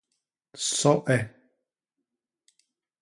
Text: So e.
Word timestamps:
So 0.71 1.05
e. 1.17 1.19